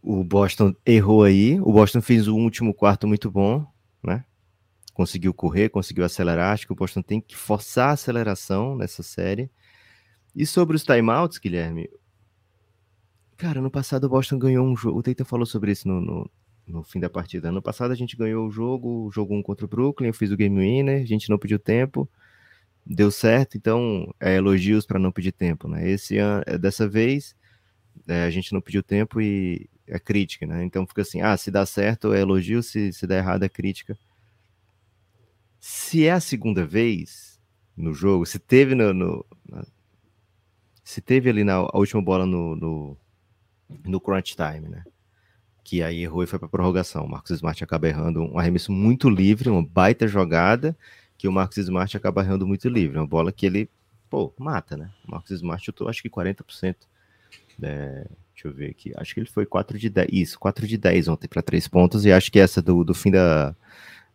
[0.02, 1.60] o Boston errou aí.
[1.60, 3.68] O Boston fez o último quarto muito bom,
[4.02, 4.24] né?
[4.94, 6.54] Conseguiu correr, conseguiu acelerar.
[6.54, 9.50] Acho que o Boston tem que forçar a aceleração nessa série.
[10.36, 11.90] E sobre os timeouts, Guilherme,
[13.38, 15.00] cara, no passado o Boston ganhou um jogo.
[15.00, 16.32] O Teita falou sobre isso no, no,
[16.68, 17.52] no, fim da partida.
[17.52, 20.08] No passado a gente ganhou o jogo, jogo 1 contra o Brooklyn.
[20.08, 22.10] Eu fiz o game winner, a gente não pediu tempo
[22.86, 25.90] deu certo, então é, elogios para não pedir tempo, né?
[25.90, 27.36] Esse ano, é, dessa vez
[28.08, 30.64] é, a gente não pediu tempo e é crítica, né?
[30.64, 33.98] Então fica assim, ah, se dá certo é elogio, se, se dá errado é crítica.
[35.66, 37.40] Se é a segunda vez
[37.78, 39.26] no jogo, se teve no, no
[40.84, 42.98] se teve ali na última bola no, no,
[43.86, 44.84] no crunch time, né?
[45.64, 47.06] Que aí errou e foi para prorrogação.
[47.06, 50.78] O Marcos Smart acaba errando um arremesso muito livre, uma baita jogada
[51.18, 52.98] que o Marcos Smart acaba errando muito livre.
[52.98, 53.70] Uma bola que ele,
[54.10, 54.92] pô, mata, né?
[55.08, 56.76] O Marcos Smart chutou acho que 40%.
[57.62, 58.92] É, deixa eu ver aqui.
[58.98, 60.10] Acho que ele foi 4 de 10.
[60.12, 62.04] Isso, 4 de 10 ontem para 3 pontos.
[62.04, 63.56] E acho que essa do, do fim da,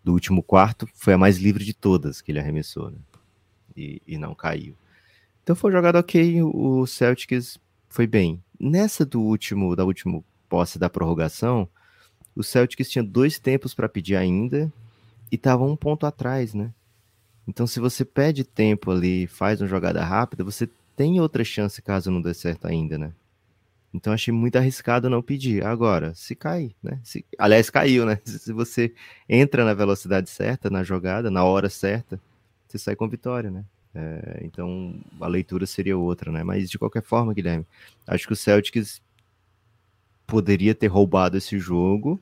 [0.09, 2.97] do último quarto foi a mais livre de todas que ele arremessou, né?
[3.77, 4.75] E, e não caiu.
[5.43, 6.43] Então foi jogado ok.
[6.43, 7.59] O Celtics
[7.91, 8.43] foi bem.
[8.59, 11.69] Nessa do último, da última posse da prorrogação,
[12.35, 14.73] o Celtics tinha dois tempos para pedir ainda
[15.31, 16.73] e estava um ponto atrás, né?
[17.47, 22.11] Então, se você pede tempo ali, faz uma jogada rápida, você tem outra chance caso
[22.11, 23.13] não dê certo ainda, né?
[23.93, 25.65] Então, achei muito arriscado não pedir.
[25.65, 27.01] Agora, se cair, né?
[27.03, 28.21] Se, aliás, caiu, né?
[28.25, 28.93] Se você
[29.29, 32.21] entra na velocidade certa, na jogada, na hora certa,
[32.67, 33.65] você sai com vitória, né?
[33.95, 36.45] É, então, a leitura seria outra, né?
[36.45, 37.67] Mas, de qualquer forma, Guilherme,
[38.07, 39.01] acho que o Celtics
[40.27, 42.21] poderia ter roubado esse jogo.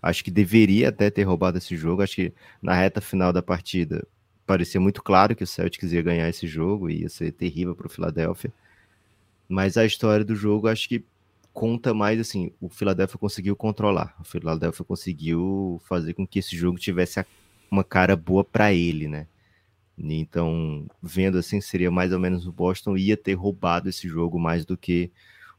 [0.00, 2.02] Acho que deveria até ter roubado esse jogo.
[2.02, 4.06] Acho que na reta final da partida,
[4.46, 7.88] parecia muito claro que o Celtics ia ganhar esse jogo e ia ser terrível para
[7.88, 8.52] o Philadelphia.
[9.48, 11.04] Mas a história do jogo acho que
[11.52, 14.14] conta mais assim, o Philadelphia conseguiu controlar.
[14.20, 17.24] O Philadelphia conseguiu fazer com que esse jogo tivesse
[17.70, 19.26] uma cara boa para ele, né?
[19.98, 24.64] Então, vendo assim, seria mais ou menos o Boston ia ter roubado esse jogo mais
[24.64, 25.10] do que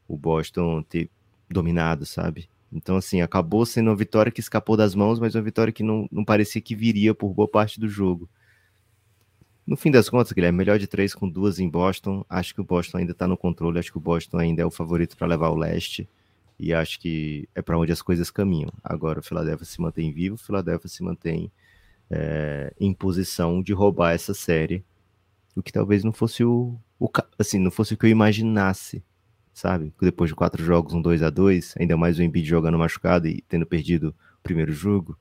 [0.08, 1.10] o Boston ter
[1.50, 2.48] dominado, sabe?
[2.72, 6.08] Então, assim, acabou sendo uma vitória que escapou das mãos, mas uma vitória que não,
[6.10, 8.28] não parecia que viria por boa parte do jogo.
[9.70, 12.24] No fim das contas, Guilherme, melhor de três com duas em Boston.
[12.28, 13.78] Acho que o Boston ainda está no controle.
[13.78, 16.08] Acho que o Boston ainda é o favorito para levar o leste.
[16.58, 18.72] E acho que é para onde as coisas caminham.
[18.82, 21.52] Agora, o Philadelphia se mantém vivo, o Philadelphia se mantém
[22.10, 24.84] é, em posição de roubar essa série.
[25.54, 29.04] O que talvez não fosse o, o assim, não fosse o que eu imaginasse,
[29.54, 29.94] sabe?
[30.00, 33.40] Depois de quatro jogos, um 2 a 2 ainda mais o Embiid jogando machucado e
[33.42, 34.08] tendo perdido
[34.40, 35.16] o primeiro jogo.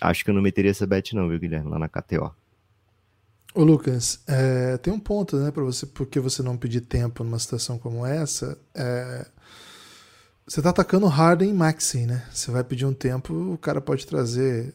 [0.00, 2.34] Acho que eu não meteria essa bet não, viu, Guilherme, lá na KTO.
[3.54, 7.38] Ô Lucas, é, tem um ponto, né, para você, porque você não pedir tempo numa
[7.38, 8.58] situação como essa.
[8.74, 9.24] É,
[10.44, 12.26] você tá atacando Harden e Maxi, né?
[12.32, 14.74] Você vai pedir um tempo, o cara pode trazer.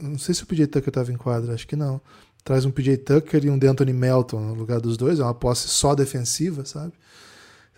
[0.00, 2.00] Não sei se o PJ Tucker tava em quadra, acho que não.
[2.44, 5.66] Traz um PJ Tucker e um D'Anthony Melton no lugar dos dois, é uma posse
[5.66, 6.92] só defensiva, sabe?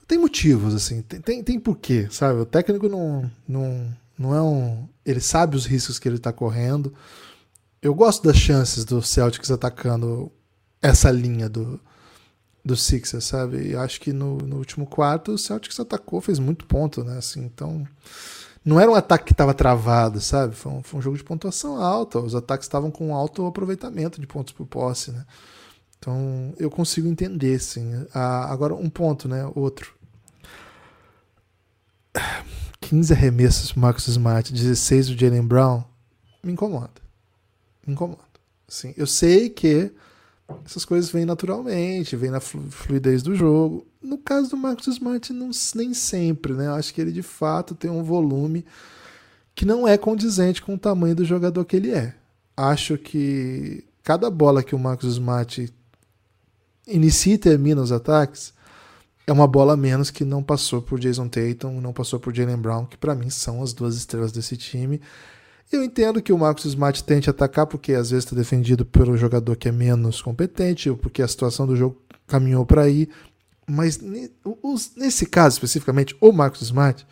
[0.06, 2.40] Tem motivos, assim, tem, tem, tem porquê, sabe?
[2.40, 4.86] O técnico não, não, não é um.
[5.06, 6.92] Ele sabe os riscos que ele tá correndo.
[7.80, 10.30] Eu gosto das chances do Celtics atacando
[10.82, 11.80] essa linha do,
[12.64, 13.68] do Sixers, sabe?
[13.68, 17.18] E acho que no, no último quarto o Celtics atacou, fez muito ponto, né?
[17.18, 17.86] Assim, então,
[18.64, 20.54] não era um ataque que estava travado, sabe?
[20.54, 22.18] Foi um, foi um, jogo de pontuação alta.
[22.18, 25.24] Os ataques estavam com alto aproveitamento de pontos por posse, né?
[25.98, 28.06] Então, eu consigo entender, sim.
[28.12, 29.48] Ah, agora, um ponto, né?
[29.54, 29.94] Outro.
[32.80, 35.82] 15 arremessos pro Marcus Smart, 16 do Jalen Brown,
[36.42, 36.90] me incomoda.
[37.86, 38.20] Me incomoda.
[38.68, 39.92] Assim, eu sei que
[40.64, 43.86] essas coisas vêm naturalmente, vêm na fluidez do jogo.
[44.00, 46.66] No caso do Marcos Smart, não, nem sempre, né?
[46.66, 48.64] Eu acho que ele de fato tem um volume
[49.54, 52.14] que não é condizente com o tamanho do jogador que ele é.
[52.56, 55.72] Acho que cada bola que o Marcos Smart
[56.86, 58.52] inicia e termina os ataques
[59.26, 62.86] é uma bola menos que não passou por Jason Tatum, não passou por Jalen Brown,
[62.86, 65.00] que para mim são as duas estrelas desse time.
[65.72, 69.56] Eu entendo que o Marcos Smart tente atacar porque às vezes está defendido pelo jogador
[69.56, 73.08] que é menos competente, ou porque a situação do jogo caminhou para aí.
[73.66, 73.98] Mas
[74.94, 77.06] nesse caso especificamente, o Marcos Smart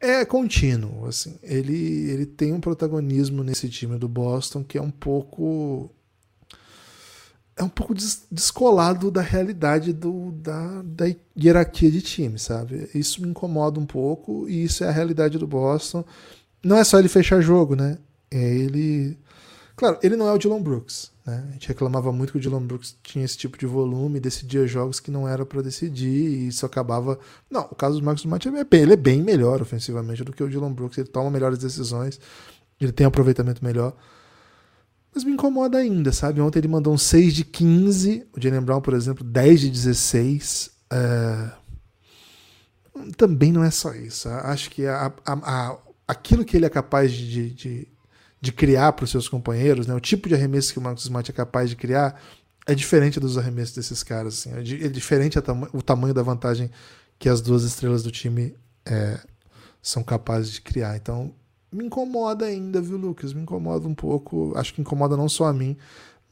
[0.00, 1.06] é contínuo.
[1.06, 5.90] Assim, ele, ele tem um protagonismo nesse time do Boston que é um pouco
[7.54, 7.94] é um pouco
[8.30, 11.04] descolado da realidade do, da, da
[11.38, 12.88] hierarquia de time, sabe?
[12.94, 16.02] Isso me incomoda um pouco e isso é a realidade do Boston.
[16.64, 17.98] Não é só ele fechar jogo, né?
[18.30, 19.18] É ele.
[19.76, 21.10] Claro, ele não é o Dylan Brooks.
[21.26, 21.44] Né?
[21.48, 25.00] A gente reclamava muito que o Dylan Brooks tinha esse tipo de volume, decidia jogos
[25.00, 27.18] que não era para decidir e isso acabava.
[27.50, 30.42] Não, o caso do Marcos Smart é bem, ele é bem melhor ofensivamente do que
[30.42, 30.98] o Dylan Brooks.
[30.98, 32.20] Ele toma melhores decisões,
[32.80, 33.94] ele tem aproveitamento melhor.
[35.14, 36.40] Mas me incomoda ainda, sabe?
[36.40, 40.70] Ontem ele mandou um 6 de 15, o Jalen Brown, por exemplo, 10 de 16.
[40.90, 41.50] É...
[43.16, 44.28] Também não é só isso.
[44.28, 45.78] Acho que a, a, a,
[46.12, 47.88] aquilo que ele é capaz de, de,
[48.40, 49.94] de criar para os seus companheiros, né?
[49.94, 52.20] o tipo de arremesso que o Marcos Smart é capaz de criar,
[52.66, 54.34] é diferente dos arremessos desses caras.
[54.34, 54.52] Assim.
[54.52, 55.38] É, é diferente
[55.72, 56.70] o tamanho da vantagem
[57.18, 59.18] que as duas estrelas do time é,
[59.80, 60.96] são capazes de criar.
[60.96, 61.34] Então,
[61.72, 63.32] me incomoda ainda, viu, Lucas?
[63.32, 64.52] Me incomoda um pouco.
[64.56, 65.76] Acho que incomoda não só a mim,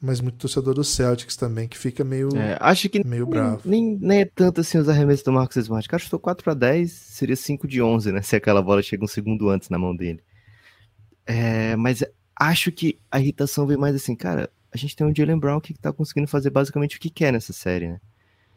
[0.00, 3.60] mas muito torcedor do Celtics também, que fica meio, é, acho que meio bravo.
[3.64, 5.86] Nem, nem é tanto assim os arremessos do Marcos Smart.
[5.86, 8.22] Cara, estou 4 para 10, seria 5 de 11, né?
[8.22, 10.22] Se aquela bola chega um segundo antes na mão dele.
[11.26, 12.02] É, mas
[12.34, 14.50] acho que a irritação vem mais assim, cara.
[14.72, 17.52] A gente tem um Jalen Brown que tá conseguindo fazer basicamente o que quer nessa
[17.52, 18.00] série, né?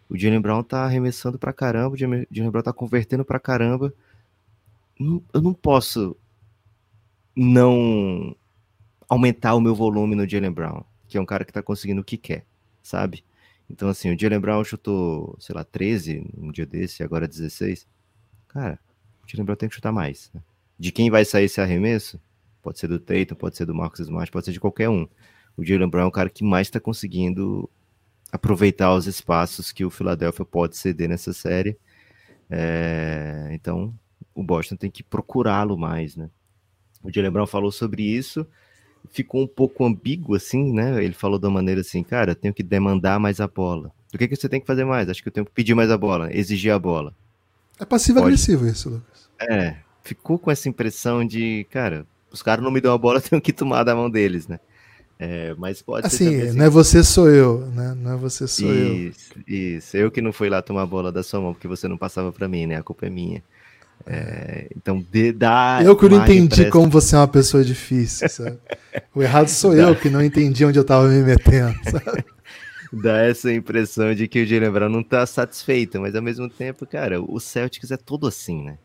[0.10, 3.94] O Jalen Brown tá arremessando pra caramba, o Jalen Brown tá convertendo pra caramba.
[5.34, 6.16] Eu não posso
[7.36, 8.36] não
[9.10, 12.04] aumentar o meu volume no Jalen Brown, que é um cara que tá conseguindo o
[12.04, 12.44] que quer,
[12.82, 13.24] sabe?
[13.70, 17.88] Então, assim, o Jalen Brown chutou, sei lá, 13 um dia desse, agora 16.
[18.48, 18.80] Cara,
[19.24, 20.32] o Jalen Brown tem que chutar mais.
[20.34, 20.42] Né?
[20.80, 22.20] De quem vai sair esse arremesso?
[22.64, 25.08] Pode ser do Tatum, pode ser do Marcus Smart, pode ser de qualquer um.
[25.56, 27.70] O Jalen Brown é o cara que mais está conseguindo
[28.32, 31.78] aproveitar os espaços que o Philadelphia pode ceder nessa série.
[32.50, 33.50] É...
[33.52, 33.94] Então,
[34.34, 36.28] o Boston tem que procurá-lo mais, né?
[37.04, 38.48] O Jalen Brown falou sobre isso,
[39.12, 41.04] ficou um pouco ambíguo, assim, né?
[41.04, 43.92] Ele falou da maneira assim, cara, eu tenho que demandar mais a bola.
[44.14, 45.10] O que, que você tem que fazer mais?
[45.10, 47.14] Acho que eu tenho que pedir mais a bola, exigir a bola.
[47.80, 49.30] É passivo-agressivo isso, Lucas.
[49.40, 53.30] É, ficou com essa impressão de, cara, os caras não me dão a bola, eu
[53.30, 54.60] tenho que tomar da mão deles, né?
[55.20, 56.48] É, mas pode assim, ser.
[56.50, 57.94] Assim, não é você, sou eu, né?
[57.96, 59.44] Não é você, sou isso, eu.
[59.48, 61.98] Isso, eu que não fui lá tomar a bola da sua mão, porque você não
[61.98, 62.76] passava para mim, né?
[62.76, 63.44] A culpa é minha.
[64.06, 65.80] É, então, de, dá.
[65.84, 68.58] Eu que não entendi como você é uma pessoa difícil, sabe?
[69.16, 72.26] O errado sou eu que não entendi onde eu tava me metendo, sabe?
[72.92, 76.86] Dá essa impressão de que o Jalen Brown não tá satisfeito, mas ao mesmo tempo,
[76.86, 78.78] cara, o Celtics é todo assim, né?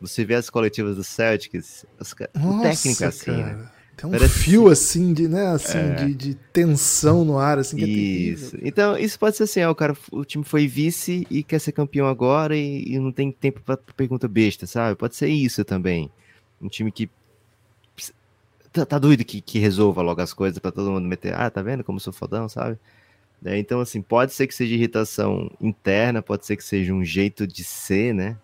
[0.00, 3.42] Você vê as coletivas do Celtics, os, Nossa, o técnico é assim, né?
[3.42, 3.56] cara.
[3.56, 3.68] né?
[3.96, 5.94] Tem um Parece fio assim de, né, assim, é.
[5.94, 8.56] de, de, tensão no ar, assim, que é Isso.
[8.56, 11.58] É então, isso pode ser assim, ó, o cara, o time foi vice e quer
[11.58, 14.96] ser campeão agora e, e não tem tempo para pergunta besta, sabe?
[14.96, 16.10] Pode ser isso também.
[16.60, 17.08] Um time que
[18.70, 21.62] tá, tá doido que, que resolva logo as coisas para todo mundo meter, ah, tá
[21.62, 22.78] vendo como eu sou fodão, sabe?
[23.44, 27.46] É, então, assim, pode ser que seja irritação interna, pode ser que seja um jeito
[27.46, 28.36] de ser, né?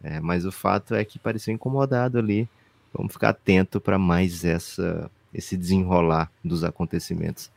[0.00, 2.48] É, mas o fato é que pareceu incomodado ali
[2.92, 7.50] Vamos ficar atento para mais essa esse desenrolar dos acontecimentos.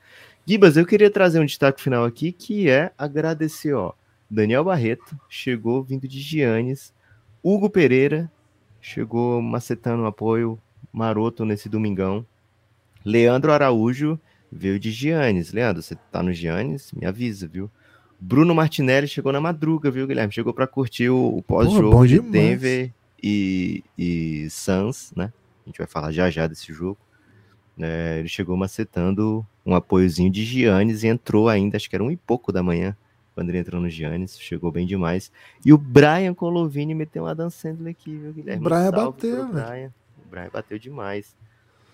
[0.46, 3.94] Gibas, eu queria trazer um destaque final aqui que é agradecer, ó.
[4.30, 6.94] Daniel Barreto chegou vindo de Giannis,
[7.44, 8.32] Hugo Pereira
[8.82, 10.60] chegou macetando um apoio
[10.92, 12.26] maroto nesse domingão.
[13.04, 14.20] Leandro Araújo
[14.52, 15.52] veio de Giannis.
[15.52, 16.92] Leandro, você tá no Giannis?
[16.92, 17.70] Me avisa, viu?
[18.20, 20.34] Bruno Martinelli chegou na madruga, viu, Guilherme?
[20.34, 22.92] Chegou para curtir o, o pós-jogo de Denver
[23.22, 25.32] e, e Suns, né?
[25.66, 26.98] A gente vai falar já já desse jogo.
[27.78, 32.12] É, ele chegou macetando um apoiozinho de Giannis e entrou ainda, acho que era um
[32.12, 32.96] e pouco da manhã,
[33.34, 35.32] quando ele entrou no Giannis, chegou bem demais.
[35.66, 38.62] E o Brian Colovini meteu uma dançando aqui, viu, Guilherme?
[38.62, 39.94] O Brian bateu, Brian.
[40.26, 41.36] O Brian bateu demais.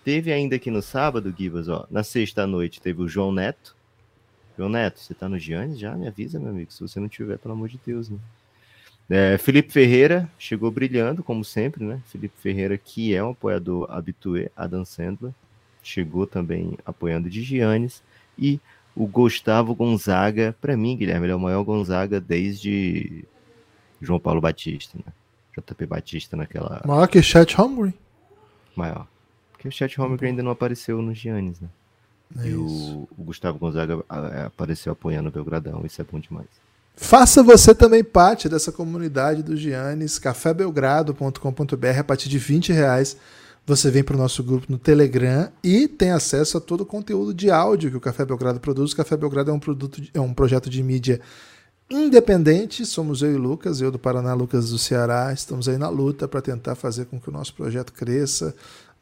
[0.04, 3.76] Teve ainda aqui no sábado, Gibas, ó, na sexta noite teve o João Neto.
[4.56, 5.78] João Neto, você tá no Giannis?
[5.78, 8.18] Já me avisa, meu amigo, se você não tiver, pelo amor de Deus, né?
[9.14, 12.00] É, Felipe Ferreira chegou brilhando, como sempre, né?
[12.06, 15.34] Felipe Ferreira, que é um apoiador habitué, Adam Sandler,
[15.82, 18.02] chegou também apoiando de Giannis.
[18.38, 18.58] E
[18.96, 23.22] o Gustavo Gonzaga, para mim, Guilherme, ele é o maior Gonzaga desde
[24.00, 25.12] João Paulo Batista, né?
[25.58, 26.80] JP Batista naquela.
[26.86, 27.92] Maior que Chat Hungry?
[28.74, 29.06] Maior.
[29.52, 31.68] Porque o Chat Hungry ainda não apareceu nos Giannis, né?
[32.38, 34.02] É e o, o, Gustavo Gonzaga
[34.34, 36.48] é, apareceu apoiando o Belgradão, isso é bom demais.
[36.94, 43.16] Faça você também parte dessa comunidade do Giannis, cafébelgrado.com.br, a partir de 20 reais
[43.64, 47.32] você vem para o nosso grupo no Telegram e tem acesso a todo o conteúdo
[47.32, 48.92] de áudio que o Café Belgrado produz.
[48.92, 51.20] O Café Belgrado é um, produto, é um projeto de mídia
[51.88, 52.84] independente.
[52.84, 55.32] Somos eu e Lucas, eu do Paraná, Lucas do Ceará.
[55.32, 58.52] Estamos aí na luta para tentar fazer com que o nosso projeto cresça,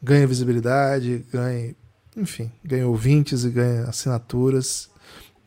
[0.01, 1.75] ganhe visibilidade, ganhe,
[2.15, 4.90] enfim, ganhe ouvintes e ganhe assinaturas.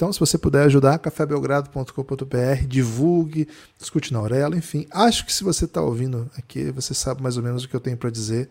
[0.05, 3.49] Então, se você puder ajudar, cafébelgrado.com.br, divulgue,
[3.79, 4.87] discute na orelha, enfim.
[4.91, 7.81] Acho que se você está ouvindo aqui, você sabe mais ou menos o que eu
[7.81, 8.51] tenho para dizer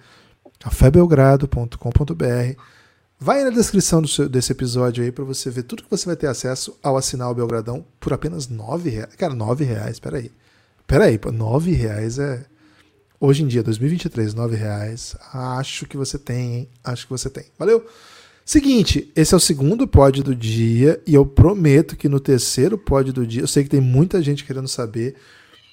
[0.60, 2.60] cafébelgrado.com.br.
[3.20, 6.26] Vai na descrição seu, desse episódio aí para você ver tudo que você vai ter
[6.26, 9.16] acesso ao assinar o Belgradão por apenas nove reais.
[9.16, 10.32] Cara, nove reais, peraí.
[10.88, 12.44] Peraí, pô, nove reais é...
[13.20, 15.16] Hoje em dia, 2023, nove reais.
[15.32, 16.70] Acho que você tem, hein?
[16.84, 17.46] Acho que você tem.
[17.60, 17.86] Valeu?
[18.46, 23.12] Seguinte, esse é o segundo pod do dia e eu prometo que no terceiro pod
[23.12, 25.16] do dia, eu sei que tem muita gente querendo saber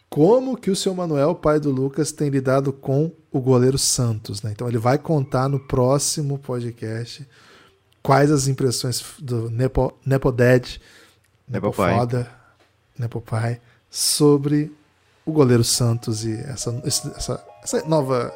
[0.09, 4.43] como que o seu Manuel, pai do Lucas, tem lidado com o goleiro Santos.
[4.43, 4.53] Né?
[4.53, 7.27] Então ele vai contar no próximo podcast
[8.03, 10.67] quais as impressões do Nepo, Nepo Dad,
[11.49, 12.31] Nepo, Nepo Foda,
[12.99, 14.73] Nepo Pai, sobre
[15.25, 18.33] o goleiro Santos e essa, essa, essa nova,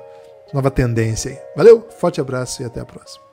[0.53, 1.39] nova tendência aí.
[1.57, 3.24] Valeu, forte abraço e até a próxima.